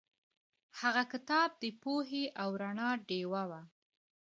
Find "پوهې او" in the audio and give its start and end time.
1.81-2.49